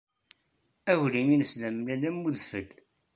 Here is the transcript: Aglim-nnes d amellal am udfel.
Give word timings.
Aglim-nnes 0.91 1.53
d 1.61 1.63
amellal 1.67 2.03
am 2.09 2.21
udfel. 2.27 2.69